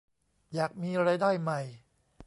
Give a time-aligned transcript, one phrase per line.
[0.53, 1.61] อยากมีรายได้ใหม่